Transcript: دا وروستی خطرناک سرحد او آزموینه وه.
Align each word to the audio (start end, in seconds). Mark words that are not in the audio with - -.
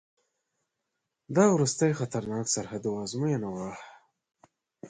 دا 1.35 1.45
وروستی 1.53 1.97
خطرناک 1.99 2.45
سرحد 2.53 2.83
او 2.87 2.93
آزموینه 3.03 3.49
وه. 3.55 3.71